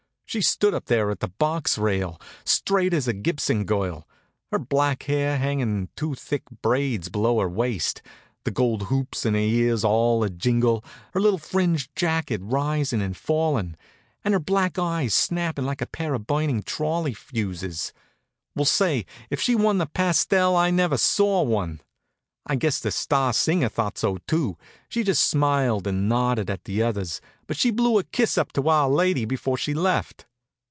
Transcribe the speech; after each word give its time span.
She 0.31 0.39
stood 0.39 0.73
up 0.73 0.85
there 0.85 1.09
at 1.11 1.19
the 1.19 1.27
box 1.27 1.77
rail, 1.77 2.17
straight 2.45 2.93
as 2.93 3.05
a 3.05 3.11
Gibson 3.11 3.65
girl, 3.65 4.07
her 4.49 4.59
black 4.59 5.03
hair 5.03 5.37
hangin' 5.37 5.67
in 5.67 5.89
two 5.97 6.15
thick 6.15 6.43
braids 6.61 7.09
below 7.09 7.41
her 7.41 7.49
waist, 7.49 8.01
the 8.45 8.49
gold 8.51 8.83
hoops 8.83 9.25
in 9.25 9.33
her 9.33 9.39
ears 9.41 9.83
all 9.83 10.21
ajiggle, 10.23 10.85
her 11.13 11.19
little 11.19 11.37
fringed 11.37 11.93
jacket 11.97 12.39
risin' 12.41 13.01
and 13.01 13.17
fallin', 13.17 13.75
and 14.23 14.33
her 14.33 14.39
black 14.39 14.79
eyes 14.79 15.13
snappin' 15.13 15.65
like 15.65 15.81
a 15.81 15.85
pair 15.85 16.13
of 16.13 16.27
burning 16.27 16.63
trolley 16.63 17.13
fuses. 17.13 17.91
Well, 18.55 18.63
say, 18.63 19.05
if 19.29 19.41
she 19.41 19.53
wa'n't 19.53 19.81
a 19.81 19.85
pastelle 19.85 20.55
I 20.55 20.71
never 20.71 20.95
saw 20.95 21.41
one! 21.41 21.81
I 22.47 22.55
guess 22.55 22.79
the 22.79 22.89
star 22.89 23.33
singer 23.33 23.69
thought 23.69 23.99
so, 23.99 24.17
too. 24.25 24.57
She'd 24.89 25.05
just 25.05 25.25
smiled 25.29 25.85
and 25.85 26.09
nodded 26.09 26.49
at 26.49 26.63
the 26.63 26.81
others, 26.81 27.21
but 27.45 27.55
she 27.55 27.69
blew 27.69 27.99
a 27.99 28.03
kiss 28.03 28.35
up 28.35 28.51
to 28.53 28.67
our 28.67 28.89
lady 28.89 29.25
before 29.25 29.57
she 29.59 29.75
left. 29.75 30.25